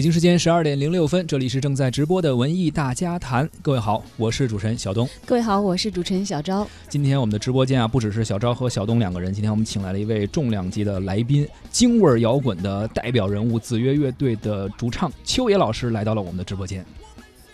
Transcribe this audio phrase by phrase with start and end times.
[0.00, 3.46] 北京时间十二点零六分，这里是正在直播的文艺大家谈。
[3.60, 5.06] 各位好，我是主持人小东。
[5.26, 6.66] 各位好，我是主持人小昭。
[6.88, 16.82] 今天我们的直播间啊，不只是小昭和小东两个人，今天我们请来了一位重量级的来宾，京味摇滚的代表人物子曰乐队的主唱秋野老师来到了我们的直播间。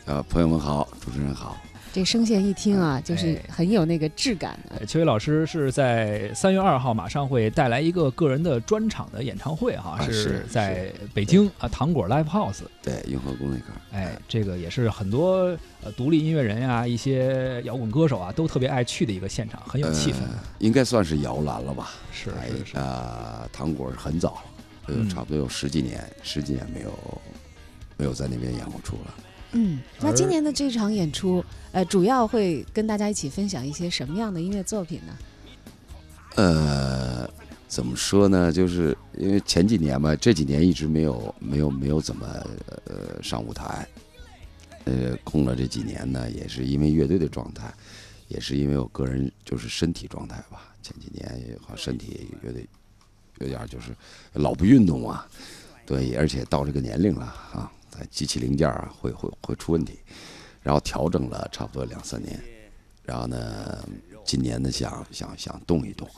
[0.04, 1.56] 呃，朋友们好，主持人好。
[1.96, 4.84] 这声线一听啊，就是很有那个质感的。
[4.84, 12.64] 邱伟老师是在三月二号马上会带来一个个人的专场的演唱会哈，是在北京啊糖果 Live House。
[12.82, 13.80] 对，雍和宫那块儿。
[13.92, 20.16] 哎，这个也是很多呃独立音乐人呀、一些摇滚歌手啊都特别爱去的一个现场，很有气氛。
[20.58, 21.92] 应该算是摇篮了吧？
[22.12, 22.30] 是
[22.66, 24.42] 是啊，糖果是很早，
[24.84, 26.92] 呃，差不多有十几年，十几年没有
[27.96, 29.14] 没有在那边演过出了。
[29.56, 35.16] 嗯，那今年的这场演出，呃，主要会跟大家一起分享一些什么样的音乐作品呢？
[36.34, 37.26] 呃，
[37.66, 38.52] 怎么说呢？
[38.52, 42.26] 就是因为前几年嘛，这几年一直没有没有没有怎么
[42.84, 43.88] 呃上舞台，
[44.84, 47.72] 呃，空了这几年呢，也是因为乐队的状态，
[48.28, 50.74] 也是因为我个人就是身体状态吧。
[50.82, 52.66] 前几年也好身体有点
[53.38, 53.96] 有点就是
[54.34, 55.26] 老不运动啊，
[55.86, 57.72] 对，而且到这个年龄了啊。
[58.10, 59.98] 机器零件啊，会会会出问题，
[60.62, 62.40] 然后调整了差不多两三年，
[63.02, 63.84] 然后呢，
[64.24, 66.08] 今年呢想想想动一动，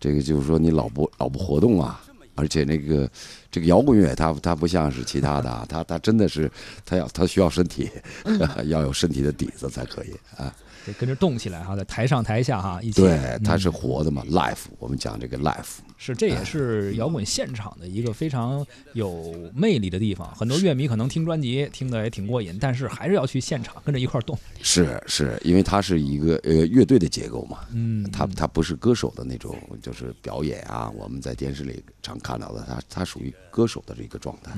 [0.00, 3.10] 这个就是说你老不老不活动啊，而且那个
[3.50, 6.50] 这个摇滚乐它它不像是其他的，它它真的是
[6.84, 7.90] 它要它需要身体，
[8.66, 10.54] 要有身体的底子才可以啊。
[10.86, 13.00] 得跟着动起来哈，在台上台下哈一起。
[13.00, 14.64] 对，它是活的嘛，life。
[14.78, 15.78] 我们讲这个 life。
[15.96, 20.34] 是，这也是摇滚现场的一个非常有魅力的地方。
[20.34, 24.36] 很多乐迷可能听专辑听的也挺过瘾，但是还是要去现场跟着一块动。
[24.60, 30.90] 是是，因为它是一个呃乐队的结构嘛，嗯，它它不是歌手的那种就是表演啊。
[30.96, 34.50] 我们在电视里常看到的，它它属于歌手的这个状态。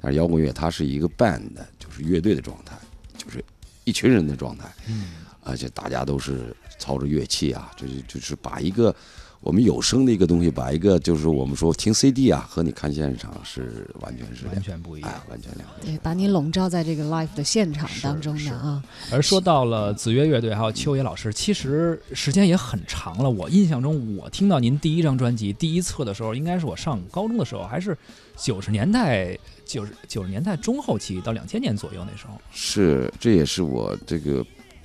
[0.00, 2.76] 但是摇滚乐它是一个 band，就是乐队的状态，
[3.18, 3.44] 就是
[3.82, 4.72] 一群人的状态。
[4.88, 5.06] 嗯。
[5.44, 8.94] 而且大家都是操着乐器啊，就是就是把一个
[9.40, 18.82] 我们有声的一个东西，把一个就是我们说听 CD 啊，和你看现场是完全是完全不一样，完全两对，把你笼罩在这个 live 的现场当中的啊。
[19.12, 23.28] 而说到了子曰乐队还有秋野老师，其实时间也很长了。
[23.28, 27.94] 我印象中，我听到您第一张专辑第一册的时候，应该是我上高中的时候，还是
[28.38, 32.40] 九十年代九十九十年代中后期到两千年左右那时候。
[32.50, 34.42] 是，这也是我这个。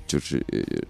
[0.09, 0.43] 就是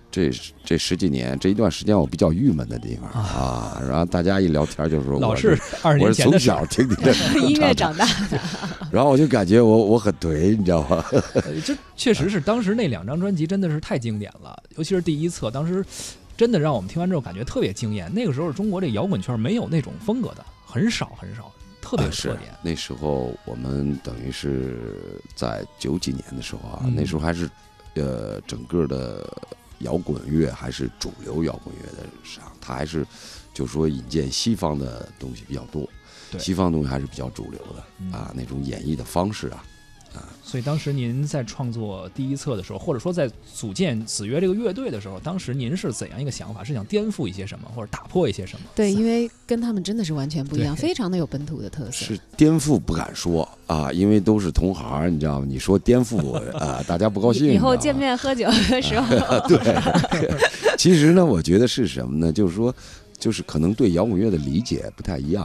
[0.09, 0.31] 这
[0.63, 5.59] 这十几年这一段时间我比较郁闷的地方啊，然后大家一聊天就说老是
[6.00, 7.13] 我是从小听你的
[7.46, 8.40] 音乐长大的，
[8.90, 11.03] 然后我就感觉我我很颓，你知道吗？
[11.66, 15.85] 这确实是当时那两张专辑真的是太经典了，尤其是第一册，当时
[16.38, 18.09] 真的让我们听完之后感觉特别惊艳。
[18.13, 22.53] 那个时候中国这摇滚圈没有那种风格的，很少很少，特别特点。
[22.63, 27.50] 那时候我们等于是在九几年的时候啊，那时候还是。
[27.96, 29.26] 呃，整个的
[29.80, 33.06] 摇滚乐还是主流摇滚乐的上，它还是
[33.54, 35.90] 就是说引荐西方的东西比较多，
[36.38, 39.64] 西方东西还是比较主流的啊，那种演绎的方式啊。
[40.14, 46.64] 啊，所以当时您在创作第一册的时候，或者说在组建子曰这个乐队的时候，当时您是怎样一个想法？
[46.64, 48.66] 是想颠覆一些什么，或者打破一些什么？
[48.75, 51.92] 对，因为跟他们真的是完全不一样，非常的有本土的特色。
[51.92, 55.46] 是颠覆不敢说啊，因为都是同行，你知道吗？
[55.47, 57.47] 你说颠覆啊，大家不高兴。
[57.53, 59.16] 以后见面喝酒的时候，
[59.47, 59.59] 对。
[60.76, 62.34] 其实呢，我觉得是什么呢？
[62.34, 62.74] 就是说，
[63.20, 65.44] 就是可能对摇滚乐的理解不太一样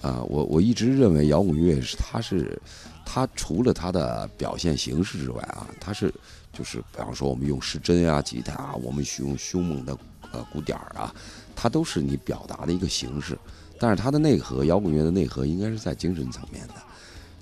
[0.00, 0.22] 啊。
[0.28, 2.58] 我我一直认为摇滚乐是它是。
[3.12, 6.14] 它除了它的表现形式之外啊，它是
[6.52, 9.98] 就是比方说我们用失真啊、吉他啊，我们用凶猛的
[10.30, 11.12] 呃鼓点儿啊，
[11.56, 13.36] 它都是你表达的一个形式。
[13.80, 16.74] 但是它的内核，摇滚乐的内核应该是在精神层面的，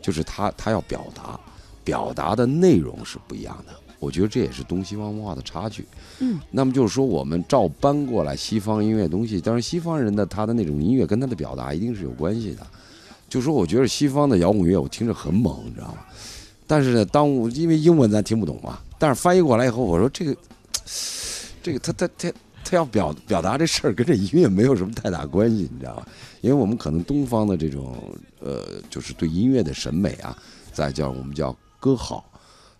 [0.00, 1.38] 就是它它要表达，
[1.84, 3.75] 表达的内容是不一样的。
[3.98, 5.87] 我觉得这也是东西方文化的差距。
[6.20, 12.66] 嗯，那么就是说我们照搬过来西方音乐东西，当然西方人的他的那种音乐跟他的表达一定是有关系的。
[13.28, 15.98] 就说我觉得西方的摇滚乐我听着很猛，你知道吗？
[16.66, 20.36] 但是呢，当我因为英文咱听不懂嘛，但是翻译过来以后，我说这个，
[21.62, 22.32] 这个他他他
[22.64, 26.08] 他要表表达这事儿跟这音乐没有什么太大关系，你知道吧？
[26.40, 27.96] 因为我们可能东方的这种
[28.40, 30.36] 呃，就是对音乐的审美啊，
[30.72, 32.31] 再叫我们叫歌好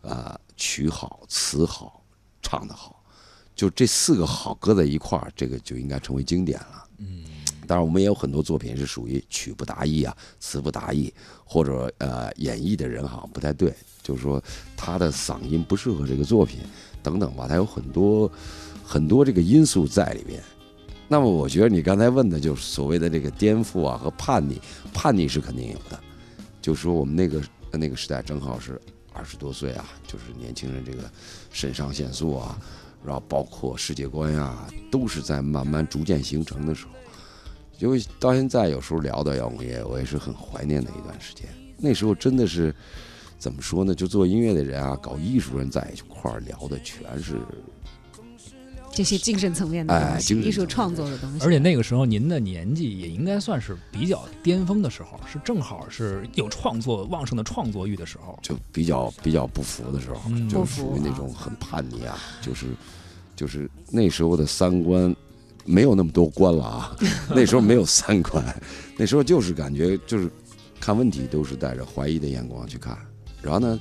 [0.03, 2.03] 啊，曲好，词好，
[2.43, 3.03] 唱的好，
[3.57, 6.85] 就这四个好搁在一块儿，这个就应该成为经典了。
[6.99, 7.25] 嗯。
[7.69, 11.13] 当然，我们也有很多作品是属于曲不达意啊，词不达意，
[11.45, 13.73] 或者呃演绎的人好像不太对，
[14.03, 14.43] 就是说
[14.75, 16.61] 他的嗓音不适合这个作品，
[17.03, 18.33] 等等吧，他有很多
[18.83, 20.43] 很多这个因素在里边。
[21.07, 24.59] 那么，我觉得你刚才问的就是所谓的这个颠覆啊和叛逆，
[24.95, 26.01] 叛逆是肯定有的，
[26.63, 27.43] 就是说我们那个
[27.73, 28.81] 那个时代正好是
[29.13, 31.11] 二十多岁啊，就是年轻人这个
[31.51, 32.59] 肾上腺素啊，
[33.05, 36.93] 然后包括世界观呀、都是在慢慢逐渐形成的时候。
[37.79, 41.47] 因为到现在有时候聊到摇滚乐，我也是很怀念的一段时间。
[41.77, 42.75] 那时候真的是
[43.39, 43.95] 怎么说呢？
[43.95, 47.39] 就做音乐的人啊，搞艺术人在一块儿聊的全是
[48.91, 51.45] 这些精神层面的哎东西，艺术创作的东西。
[51.45, 58.37] 而且那个时候您的年纪也应该算是比较巅峰的时候，是正好是有创作旺盛的创作欲的时候。
[58.43, 62.67] 就比较比较不服的时候，嗯就属于那种很叛逆啊，就是
[63.37, 65.15] 就是那时候的三观
[65.69, 66.97] 没有那么多关了啊，
[67.29, 68.43] 那时候没有三观，
[68.97, 70.31] 那时候就是感觉就是
[70.81, 72.97] 看问题都是带着怀疑的眼光去看，
[73.43, 73.79] 然后呢，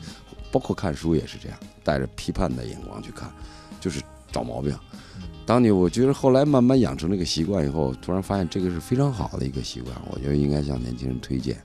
[0.52, 3.32] 包括看书也是这样，带着批判的眼光去看，
[3.80, 4.02] 就是
[4.32, 4.78] 找毛病。
[5.46, 11.58] 当你我觉得后来慢慢养成这个习惯以后，突然发现这个是非常好的一个习惯，我觉得应该向年轻人推荐。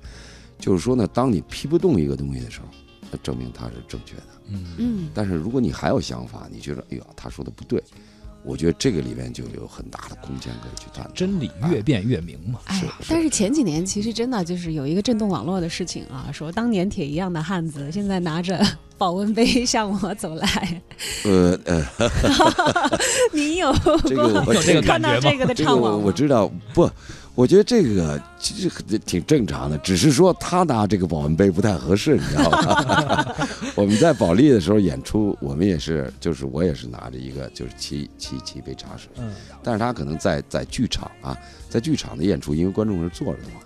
[0.57, 2.67] 就是说呢，当你批不动一个东西的时候，
[3.11, 4.23] 那证明它是正确的。
[4.47, 7.83] 嗯，嗯，但是如果你还有想法，你觉得哎呀他说的不对，
[8.45, 11.11] 我觉得这个里面就有很大的空间可以去探讨。
[11.13, 12.59] 真理越辩越明嘛。
[12.65, 18.61] 哎是，但是前几年其实真的就是有一个震动网络的事情啊，说当年铁一样的汉子，现在拿着
[18.99, 20.83] 保温杯向我走来，
[21.25, 21.85] 呃 呃，
[23.33, 23.73] 您有
[24.05, 26.03] 这个我有这个看到这个的这个我怅惘吗？
[26.05, 26.89] 我知道，不，
[27.35, 33.35] 我觉得这个其实挺正常的，只是说他拿这个保温杯不太合适，你知道吗？
[33.75, 39.33] 我们在保利的时候演出，我们也是，就是我也是拿着一个就是沏沏沏一杯茶水，嗯，
[39.63, 41.35] 但是他可能在在剧场啊，
[41.71, 43.61] 在剧场的演出，因为观众是坐着的嘛，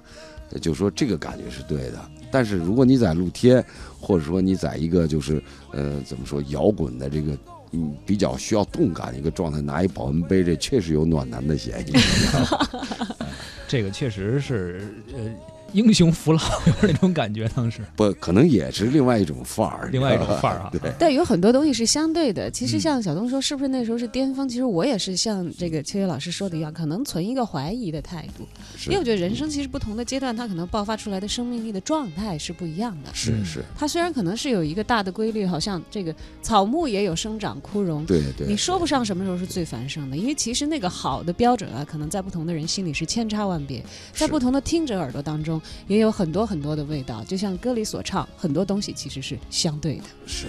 [0.53, 1.99] 呃就说这个感觉是对的。
[2.31, 3.65] 但是如果你在露天，
[4.01, 5.43] 或者说你在一个就是
[5.73, 7.37] 呃怎么说摇滚的这个
[7.73, 11.93] 嗯比较需要动感的一个状态，拿一保温杯，这确实有暖男的嫌疑。
[13.69, 14.81] 这个确实是
[15.13, 15.31] 呃
[15.77, 20.71] 英雄扶老有点那种感觉，当时不，可能也是另外一种范儿， 另外一种范儿啊。
[20.73, 22.51] 对，但有很多东西是相对的。
[22.51, 24.49] 其实嗯像小东说，是不是那时候是巅峰？
[24.49, 28.49] 其实我也是像这个秋月老师说的一样，可能存一个怀疑的态度，
[28.87, 33.11] 因为我觉得人生其实不同的阶段，它可能爆发出来的生命力的状态是不一样的。
[33.13, 38.47] 是是，它虽然可能是有一个大的规律，好像这个草木也有生长枯荣，对对。
[38.47, 43.85] 你说不上什么时候是最繁盛的，因为其实那个好的标准啊，可能在不同的人心里是千差万别，
[44.15, 47.25] 在不同的听者耳朵当中，也有很多很多的味道。
[47.25, 50.05] 就像歌里所唱，很多东西其实是相对的。
[50.27, 50.47] 是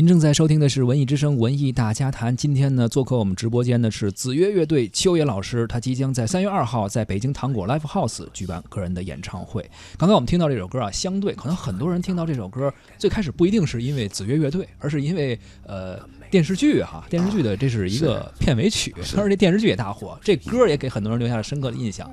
[0.00, 2.32] 您正在收听的是《文艺之声·文艺大家谈》。
[2.36, 9.70] 今天呢，做客我们直播间的是子曰乐队秋野老师，他即将在三月二号在北京糖果 Live House 举办个人的演唱会。
[9.98, 15.98] 刚才我们听到这首歌啊，相对可能很多人听到这首歌，最开始不一定是因为子曰乐队，而是因为呃
[16.30, 22.10] 电视剧哈，电视剧的这是一个片尾曲，而且电视剧也大火，这歌也给很多人留下了深刻的印象。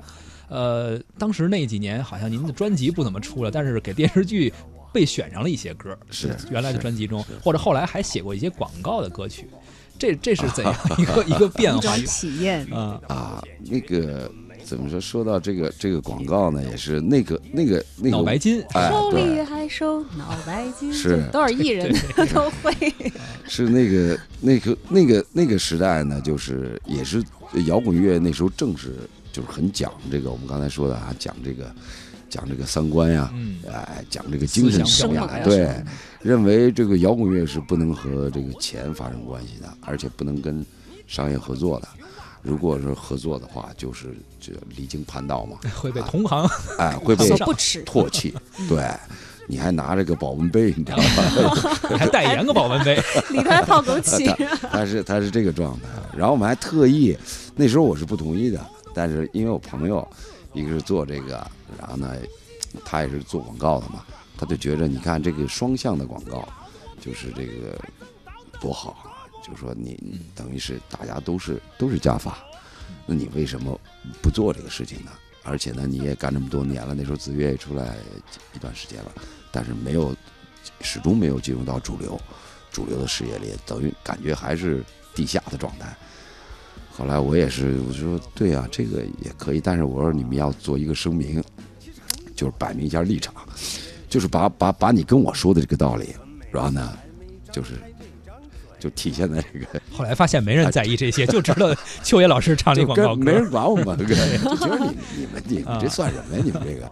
[0.50, 4.52] 呃，当时那几年好像您的专辑不怎么出了，但是给电视剧
[4.92, 9.48] 被选上了一些歌，是原来的专辑中，或者后来还写过一些广告的歌曲。
[9.98, 11.96] 这这是怎样 一个一个变化？
[11.96, 12.64] 体验。
[12.72, 14.30] 啊，啊，那个
[14.64, 15.00] 怎么说？
[15.00, 21.92] 说到这个这个广告呢，也是那个那个那个脑白金，哎，手里，还收脑白金，是多少艺人
[22.32, 22.72] 都会。
[23.48, 27.20] 是那个那个那个那个时代呢，就是也是
[27.66, 28.94] 摇滚乐那时候正是
[29.32, 31.74] 就是很讲这个我们刚才说的啊，讲这个
[32.28, 35.84] 讲这个三观呀，嗯，哎，讲这个精神思想什么样的，生猛呀
[36.22, 40.64] 对，认为这个摇滚乐是不能和这个钱发生关系的，而且不能跟
[41.06, 41.88] 商业合作的。
[42.40, 47.84] 如果是合作的话，就是这离经叛道嘛， 会被同行哎，会被 不耻。
[47.84, 48.32] 唾弃。
[48.68, 48.88] 对，
[49.48, 51.54] 你还拿着个保温杯，你知道吗？
[51.98, 52.94] 还代言个保温杯，
[53.30, 54.32] 里头还泡枸杞，
[54.70, 55.88] 他是他是这个状态。
[56.16, 57.16] 然后我们还特意，
[57.56, 60.06] 那时候我是不同意的，但是因为我朋友
[60.52, 61.44] 一个是做这个，
[61.76, 62.16] 然后呢，
[62.84, 64.04] 他也是做广告的嘛，
[64.36, 66.48] 他就觉着你看这个双向的广告，
[67.00, 67.76] 就是这个
[68.60, 69.26] 多好啊！
[69.44, 72.38] 就是说你等于是大家都是都是加法，
[73.06, 73.78] 那你为什么
[74.22, 75.10] 不做这个事情呢？
[75.44, 77.96] 而且呢，你也干这么多年了，那时候子越也出来
[78.54, 79.12] 一段时间了，
[79.50, 80.14] 但是没有
[80.80, 82.20] 始终没有进入到主流
[82.70, 84.84] 主流的视野里，等于感觉还是
[85.14, 85.96] 地下的状态。
[86.98, 91.40] 后来我也是，我说对呀、这个也可以，但是我说你们要做一个声明，
[92.34, 93.32] 就是摆明一下立场，
[94.08, 96.08] 就是把把把你跟我说的这个道理，
[96.50, 96.98] 然后呢，
[97.52, 97.74] 就是
[98.80, 103.48] 就体现在这个 后来发现没人在意这些，就知道秋野老师唱这就广告歌没人。
[103.48, 106.42] 管我们， 对就觉得你你们你们这算什么呀？
[106.44, 106.90] 你们这个，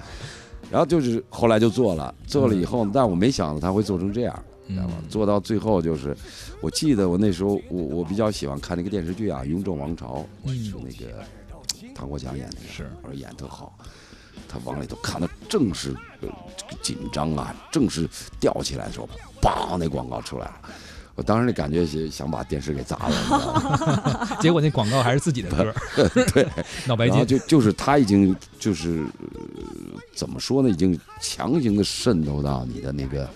[0.71, 4.93] 然后就是后来就做了，做了以后，但我没想到他会做成这样，知道吧？
[5.03, 6.17] 嗯做到最后就是，
[6.61, 11.23] 我记得我那时候我我比较喜欢看那个电视剧啊，《雍正王朝》，嗯是那个
[11.95, 13.77] 唐国强演的，是我说演得特好。
[14.49, 18.09] 他往里头看的正是呃这个紧张啊，正是
[18.39, 19.09] 吊起来的时候，
[19.43, 20.61] 梆，那广告出来了。
[21.17, 24.37] 我当时那感觉是想把电视给砸了？
[24.39, 25.75] 结果那广告还是自己的歌，
[26.35, 26.47] 对，
[26.87, 27.27] 脑白金。
[27.27, 29.41] 就就是他已经就是、呃
[30.15, 33.29] 怎么说呢，已经强行的渗透到你的那个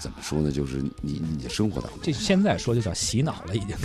[0.00, 2.00] 怎么说呢，就是你你的生活当中。
[2.02, 3.76] 这现在说就叫洗脑了，已经。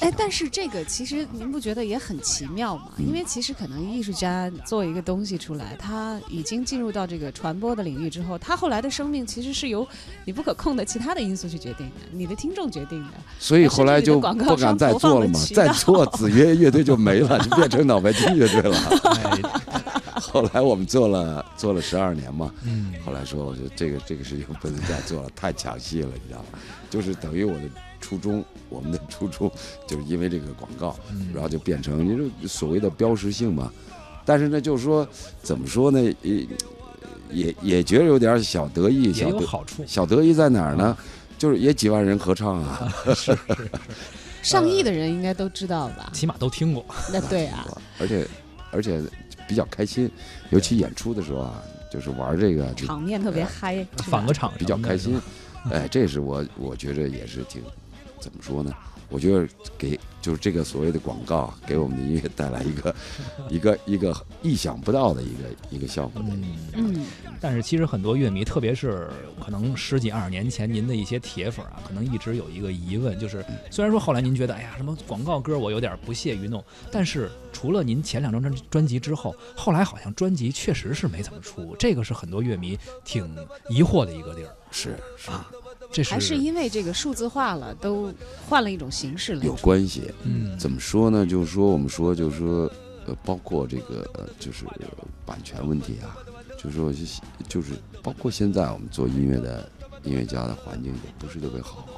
[0.00, 2.92] 哎，但是这个其实您不觉得也很奇妙吗？
[2.98, 9.86] 嗯因为其实可能艺术家做一个东西出来，他已经进入到这个传播的领域之后，他后来的生命其实是由
[10.24, 13.12] 你不可控的其他的因素去决定的，你的听众决定的。
[13.38, 18.76] 所以后来就不敢再做了嘛，再做子曰乐队就没了，就变成脑白金乐队了。
[19.22, 19.40] 哎，
[20.20, 26.58] 后来我们做了做了十二年嘛，嗯，后来说我觉得这个这个事情不能再做了，太抢戏了，你知道吗？
[26.88, 27.62] 就是等于我的
[28.00, 29.50] 初衷，我们的初衷
[29.86, 33.70] 就是因为这个广告，嗯然后就变成你说所谓的标识性嘛。
[34.24, 35.06] 但是呢，就是说
[35.42, 36.46] 怎么说呢，也
[37.30, 39.84] 也也觉得有点小得意，也小得有好处。
[39.86, 40.96] 小得意在哪儿呢？
[41.38, 43.36] 就是也几万人合唱啊， 是
[44.42, 46.10] 上亿的人应该都知道吧？
[46.12, 46.84] 起码都听过。
[47.12, 47.66] 那对啊，
[47.98, 48.26] 而且
[48.70, 49.00] 而且
[49.48, 50.10] 比较开心，
[50.50, 55.20] 尤其演出的时候啊，就是玩这个场面特别嗨，是吧返个场比较开心。
[55.70, 57.62] 哎，这是我我觉着也是挺
[58.18, 58.72] 怎么说呢？
[59.10, 62.94] 我觉得给就是这个所谓的广告啊，给我们的音乐带来一个
[63.50, 66.22] 一个一个意想不到的一个一个效果
[66.74, 67.06] 嗯，
[67.40, 69.08] 但是其实很多乐迷，特别是
[69.44, 76.62] 可能十几二十年前您的一些铁粉啊，可能一直有一个疑问，就是虽然说后来您觉得，哎呀，什么广告歌我有点不屑于弄，
[76.92, 83.34] 但是除了您前两张专专辑之后，后来好像专辑确实是没怎么出，这个是很多乐迷挺
[83.68, 84.54] 疑惑的一个地儿。
[84.70, 85.30] 是是。
[85.30, 85.50] 啊。
[85.92, 88.12] 这是还是因为这个数字化了，都
[88.48, 89.44] 换了一种形式了。
[89.44, 90.10] 有关系。
[90.24, 91.26] 嗯怎么说呢？
[91.26, 92.70] 就是说我们说就是说
[93.06, 94.64] 呃，包括这个呃，就是
[95.26, 96.16] 版权问题啊，
[96.56, 96.92] 就是说
[97.48, 99.68] 就是包括现在我们做音乐的
[100.04, 101.88] 音乐家的环境也不是特别好。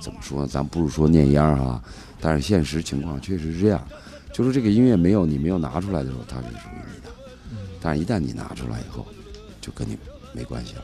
[0.00, 0.46] 怎么说呢？
[0.46, 1.82] 咱不是说念秧儿啊，
[2.20, 3.86] 但是现实情况确实是这样，
[4.32, 7.12] 就是这个音乐没有你没有拿出来的时候，它是属于你的，
[7.80, 9.06] 但是一旦你拿出来以后，
[9.60, 9.96] 就跟你
[10.32, 10.82] 没关系了。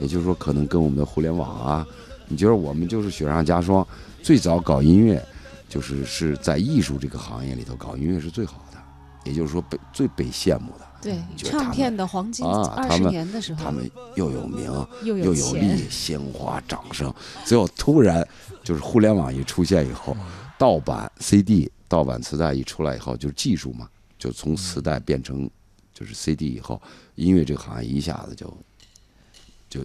[0.00, 1.86] 也就是说，可能跟我们的互联网啊，
[2.28, 3.86] 你觉得我们就是雪上加霜，
[4.22, 5.24] 最早搞音乐，
[5.68, 8.78] 就是是在艺术这个行业里头搞音乐是最好的，
[9.24, 10.86] 也就是说被最被羡慕的。
[11.00, 14.64] 对，唱片的黄金啊二十年的时候，他们又有名，
[15.04, 17.14] 又又有利，鲜花、掌声，
[17.44, 18.26] 最后突然
[18.64, 20.16] 就是互联网一出现以后，
[20.58, 23.88] 盗版 CD、盗版磁带一出来以后，就是技术嘛，
[24.18, 25.48] 就从磁带变成
[25.94, 26.82] 就是 CD 以后，
[27.14, 28.52] 音乐这个行业一下子就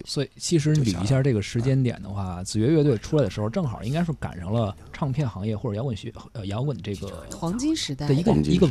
[0.04, 8.68] 所以其实捋一下这个时间点的话，子越乐队出来的时候，正好应该是赶上了唱片行业或者摇滚学呃摇滚这个黄金时代的一个一个。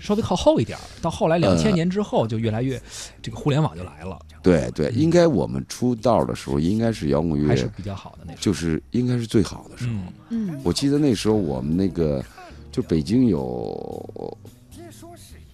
[0.00, 0.76] 稍微靠后一点。
[1.00, 2.80] 到后来两呃千年之后，就越来越
[3.20, 8.42] 这个互联网就来了，对对，应该我们出道的时候，应该是摇滚乐，还是比较好的那时候。
[8.42, 9.92] 就是应该是最好的时候。
[10.30, 12.24] 嗯，嗯，我记得那时候我们那个，
[12.72, 13.38] 就北京有，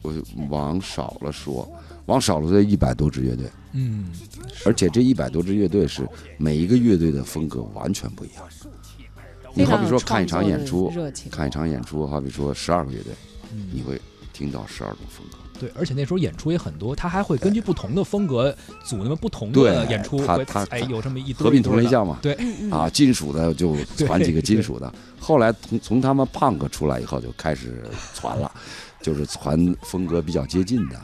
[0.02, 0.14] 我
[0.48, 1.68] 往少了说，
[2.08, 4.06] 往少了这一百多支乐队，嗯，
[4.64, 8.44] 而且这一百多支乐队是每一个乐队的风格完全不一样。
[9.54, 10.90] 你好比说看一场演出，
[11.30, 13.12] 看一场演出，好比说十二个乐队，
[13.52, 14.00] 嗯你会
[14.32, 22.32] 听到十二种风格，对，而且那时候演出也很多，他还会根据不同的风格组那么不同的演出，他他哎有这么一堆和平一堆的同类项嘛，对，
[22.70, 27.84] 啊，金属的就传几个金属的，后来从从他们 punk 出来以后就开始
[28.14, 28.50] 传了，
[29.02, 30.98] 就是传风格比较接近的。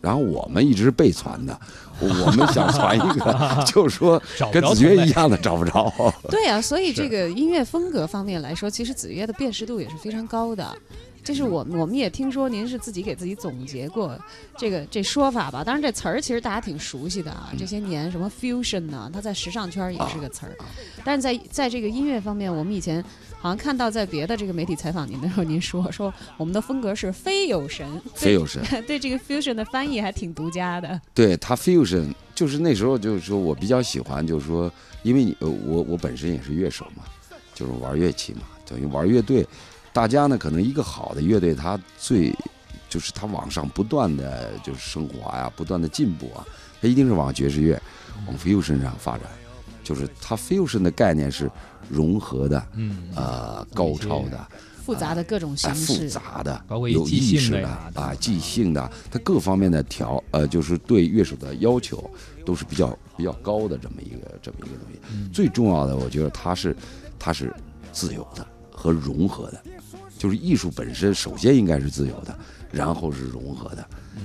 [0.00, 1.58] 然后我们一直是被传的，
[2.00, 4.20] 我们想传一个， 就是说
[4.52, 5.92] 跟子曰一样的找不着。
[6.28, 10.76] 对啊，所以这个音乐风格方面来说，其实子曰的辨识度也是非常高的。
[11.22, 14.18] 就是我们我们也听说您是自己给自己总结过
[14.56, 15.62] 这个这说法吧？
[15.62, 20.56] 当然这词儿其实大家挺熟悉的啊，这些年什么 fusion 呢、它在时尚圈儿也是个词儿，
[21.04, 23.02] 但是在在这个音乐方面，我们以前
[23.38, 31.00] 好像看到在别的这个媒体采访您的时候，您说说我们的风格是非有神，非有神， 对这个 fusion 的翻译还挺独家的。
[31.14, 34.72] 对他 fusion 就是那时候就是说我比较喜欢，就是说，
[35.02, 37.04] 因为你呃我我本身也是乐手嘛，
[37.54, 39.46] 就是玩乐器嘛，等于玩乐队，
[39.92, 42.34] 大家呢可能一个好的乐队，它最
[42.88, 46.46] 就是它往上不断的就是升华呀，不断的进步啊，
[46.80, 47.80] 它一定是往爵士乐、
[48.26, 49.22] 往 fusion 上发展，
[49.82, 51.50] 就是它 fusion 的概念是
[51.88, 53.08] 融合的，嗯。
[53.14, 54.46] 呃，高超的。
[54.82, 62.10] 复杂的各种形式，复，杂的，包括有意识的啊，即兴的，它各方面的调呃，就是对乐手的要求
[62.44, 64.98] 都是比较比较高的这么一个这么一个东西。
[65.12, 65.30] 嗯。
[65.32, 66.74] 最重要的，我觉得它是
[67.20, 67.54] 它是
[67.92, 68.44] 自由的
[68.80, 69.62] 和融合的，
[70.16, 72.34] 就是艺术本身首先应该是自由的，
[72.72, 73.86] 然后是融合的。
[74.16, 74.22] 嗯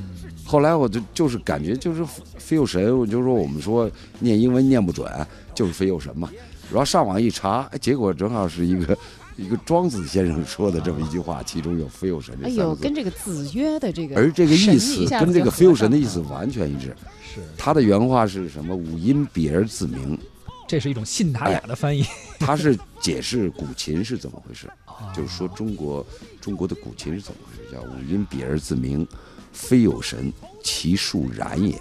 [0.47, 2.05] 后来我就就是感觉就是
[2.37, 5.11] 非有神，我就说我们说念英文念不准，
[5.55, 6.29] 就是非有神嘛。
[6.69, 8.95] 然后上网一查，哎结果正好是一个
[9.37, 12.83] 一个庄子先生说的这么一句话，其中有非有神这哎呦，三个字。
[12.83, 16.95] 跟这个子曰的这个而这个意思跟这个就合 fusion 上了的意思完全一致。
[17.33, 18.75] 是，他的原话是什么？
[18.75, 20.15] 五音比而自明。
[20.67, 22.05] 这是一种信达雅的翻译，
[22.39, 26.05] 他是解释古琴是怎么回事，啊就是说中国
[26.41, 29.07] 中国的古琴是怎么回事，叫五音比而自明，
[29.53, 30.31] 非有神，
[30.63, 31.79] 其数然也。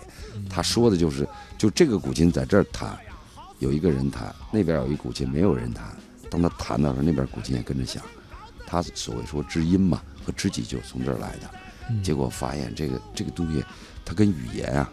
[0.51, 2.99] 他说的就是，就这个古琴在这儿弹，
[3.59, 5.97] 有一个人弹，那边有一古琴没有人弹，
[6.29, 8.03] 当他弹的时候，那边古琴也跟着响。
[8.67, 11.51] 他所谓说知音嘛和知己就从这儿来的。
[11.91, 13.63] 嗯结果发现这个这个东西，
[14.07, 14.91] 它跟语言啊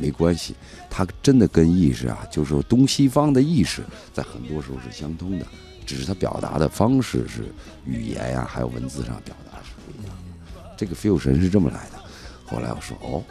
[0.00, 0.54] 没关系，
[0.88, 3.82] 它真的跟意识啊，就是说东西方的意识
[4.14, 5.46] 在很多时候是相通的，
[5.84, 7.44] 只是它表达的方式是
[7.84, 10.74] 语言呀、还有文字上表达是不一样的。
[10.76, 12.00] 这个 feel 神是这么来的。
[12.46, 13.22] 后来我说哦，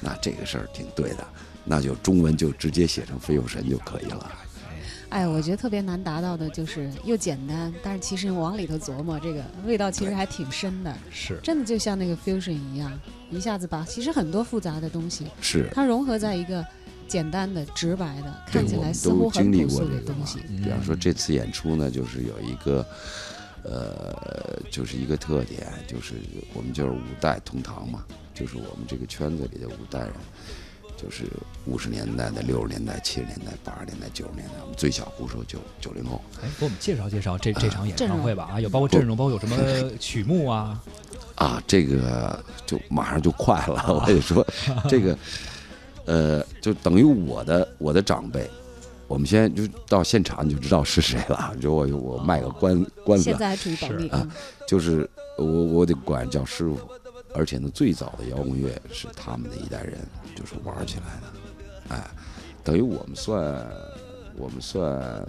[0.00, 1.24] 那这个事儿挺对的，
[1.64, 4.32] 那就中文就直接写成 feel 神就可以了。
[5.10, 10.92] 哎，我觉得特别难达到的就是又简单，但是其实往里头琢磨，这个味道其实还挺深的。
[11.10, 12.92] 是真的就像那个 fusion 一样，
[13.30, 16.66] 一下子把其实很多复杂的东西，是，它融合在一个
[17.06, 20.40] 简单的、直白的，看起来似乎很朴素的东西。。
[20.62, 22.84] 比方说这次演出呢，就是有一个，
[23.62, 26.14] 呃，就是一个特点，就是
[26.54, 30.12] 我们就是五代同堂嘛，就是我们这个圈子里的五代人，
[31.04, 31.24] 就是
[31.66, 39.56] 五十年代的、六十年代、七十年代、八十年代、九十年代，我们最小鼓手九九零后，哎，给我们介绍介绍这这场演唱会吧啊，有包括阵容，包括有什么
[40.00, 40.82] 曲目啊，
[41.34, 43.84] 啊，这个就马上就快了。
[43.92, 44.46] 我跟你说，
[44.88, 45.18] 这个，
[46.06, 48.48] 呃，就等于我的我的长辈，
[49.06, 51.54] 我们先就到现场你就知道是谁了。
[51.60, 54.26] 就我我卖个关关子现，在还处于保密是啊，
[54.66, 56.78] 就是我我得管叫师傅，
[57.34, 59.98] 而且呢，最早的摇滚乐是他们的一代人
[60.34, 62.06] 就是玩起来的，哎，
[62.62, 63.68] 等于我们算
[64.36, 65.26] 我们算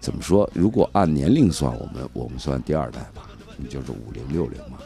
[0.00, 0.48] 怎么说？
[0.52, 4.78] 如果按年龄算，我们我们算第二代吧，你就是五零六零嘛。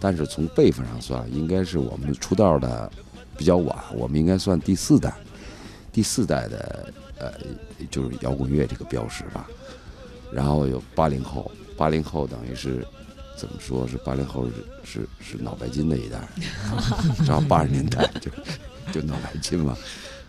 [0.00, 2.90] 但是从辈分上算，应该是我们出道的
[3.36, 5.12] 比较晚，我们应该算第四代，
[5.92, 7.32] 第四代的呃，
[7.90, 9.46] 就是摇滚乐这个标识吧。
[10.32, 12.86] 然后有八零后，八零后等于是
[13.40, 14.52] 怎么说是八零后是
[14.84, 16.20] 是是脑白金那一代，
[17.26, 18.30] 然后八十年代就
[18.92, 19.74] 就脑白金嘛，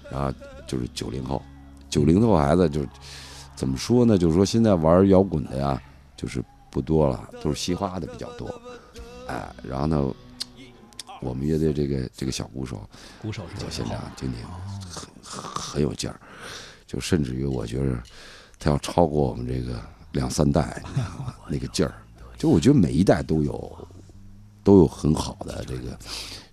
[0.09, 0.33] 然后
[0.65, 1.43] 就是九零后，
[1.89, 2.85] 九零后孩子就
[3.53, 4.17] 怎么说呢？
[4.17, 5.81] 就是说现在玩摇滚的呀，
[6.15, 8.49] 就是不多了，都是嘻哈的比较多，
[9.27, 10.13] 哎，然后呢，
[11.19, 12.81] 我们乐队这个这个小鼓手
[13.21, 14.35] 鼓手是叫现九零后场经理
[14.89, 16.17] 很很很有劲儿，
[16.87, 18.01] 就甚至于我觉得
[18.57, 19.81] 他要超过我们这个
[20.13, 20.81] 两三代？
[21.49, 21.93] 那个劲儿，
[22.41, 23.87] 就我觉得每一代都有
[24.63, 25.99] 都有很好的这个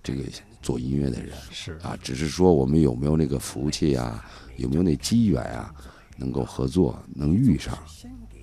[0.03, 0.22] 这个
[0.61, 4.22] 做音乐的人是啊，只是说我们有没有那个福气啊，
[4.59, 5.74] 有没有那机缘啊，
[6.18, 7.72] 能够合作，能遇上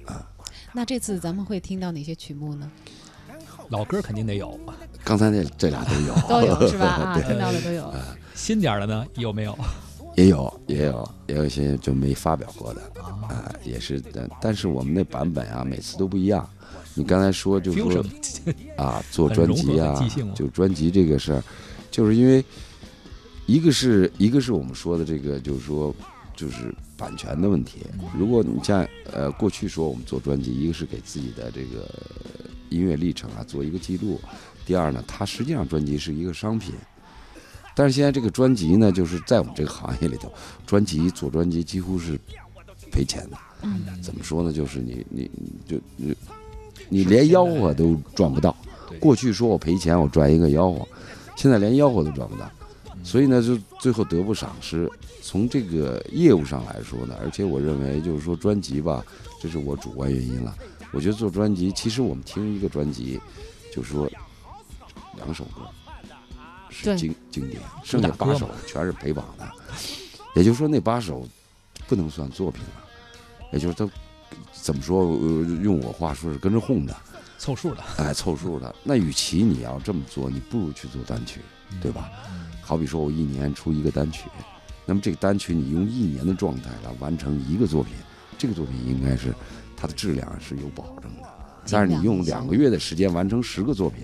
[0.08, 0.28] 啊。
[0.74, 2.72] 那这次咱们会听到哪些曲目呢？
[3.70, 4.60] 老歌肯定得有，
[5.04, 6.86] 刚才那这俩都有， 都有 是吧？
[6.88, 7.94] 啊，对听到的都有。
[8.34, 9.56] 新点儿的呢有没有？
[10.16, 12.82] 也有，也有，也有一些就没发表过的，
[13.30, 14.28] 啊、也是但。
[14.42, 16.50] 但是我们那版本啊，每次都不一样。
[16.96, 18.04] 你刚才说，就是说
[18.78, 19.94] 啊，做专辑啊
[20.34, 21.44] 就专辑这个事儿，
[21.92, 22.44] 就是因为
[23.46, 25.94] 一个是一个是我们说的这个，就是说
[26.36, 27.82] 就是版权的问题。
[28.18, 31.88] 如果你像呃过去说我们做专辑，一个是给自己的这个
[32.70, 34.20] 音乐历程啊做一个记录，
[34.66, 36.74] 第二呢，它实际上专辑是一个商品。
[37.76, 40.32] 但是现在这个专辑呢，就是在我们这个行业里头，
[40.66, 42.18] 专辑做专辑几乎是
[42.90, 43.38] 赔钱的。
[43.64, 44.54] 嗯怎么说呢？
[44.54, 45.78] 就是你你你就
[46.90, 48.56] 你你连吆喝都赚不到。
[49.00, 50.88] 过去说我赔钱，我赚一个吆喝，
[51.36, 52.50] 现在连吆喝都赚不到，
[53.04, 54.90] 所以呢，就最后得不偿失。
[55.22, 59.04] 从这个业务上来说呢，而且我认为就是说专辑吧，
[59.42, 60.56] 这是我主观原因了。
[60.92, 63.20] 我觉得做专辑，其实我们听一个专辑，
[63.74, 64.10] 就是说
[65.18, 65.62] 两首歌
[66.70, 69.46] 是经经典，剩下八首全是陪榜的，
[70.36, 71.28] 也就是说那八首
[71.88, 72.84] 不能算作品了，
[73.52, 73.90] 也就是他
[74.52, 75.02] 怎么说？
[75.02, 76.96] 呃用我话说是跟着哄的，
[77.38, 78.74] 凑数的， 哎，凑数的。
[78.84, 81.42] 那与其你要这么做，你不如去做单曲，
[81.82, 82.10] 对吧？
[82.62, 84.28] 好比说我一年出一个单曲，
[84.86, 87.94] 那么这个单曲你用一年的状态来完成一个作品，
[88.38, 89.34] 这个作品应该是
[89.78, 91.30] 它的质量是有保证的。
[91.70, 94.04] 但是你用两个月的时间完成十个作品，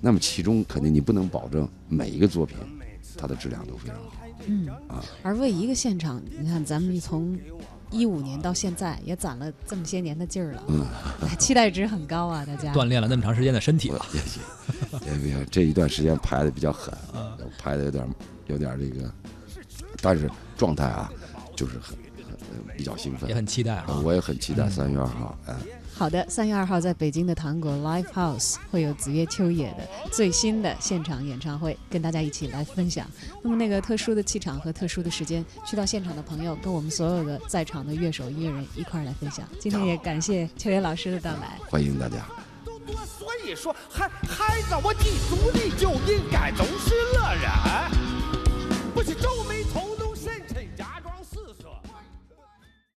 [0.00, 2.56] 那么其中肯定你不能保证每一个作品
[3.16, 4.12] 它的质量都非常好。
[4.46, 7.38] 嗯啊，而为一个现场，你看咱们从
[7.90, 10.86] 一五年到现在，也攒了这么些年的劲儿了，嗯，
[11.38, 12.72] 期待值很高啊，大家。
[12.72, 14.04] 锻炼了那么长时间的身体了。
[14.92, 16.92] 我也也也行这一段时间排的比较狠，
[17.58, 18.08] 排的有点
[18.46, 19.12] 有点这个，
[20.00, 21.12] 但是状态啊，
[21.56, 23.84] 就是很很呃比较兴奋也，很期待啊！
[23.88, 25.54] 呃我也很期待三月二号，哎。
[26.00, 33.06] 好的，三月二号在北京的糖果 Live House 会有子越秋野的最新的现场演唱会，跟大家一起来分享。
[33.42, 39.46] 那么那个特殊的气场和特殊的时间，去到现场的朋友跟我们所有的在场的乐手、音乐人一块儿来分享。
[39.58, 41.58] 今天也感谢秋野老师的到来。
[41.68, 42.26] 欢迎大家。
[42.86, 47.50] 多，所以说孩孩子，我记住你就应该总是乐人。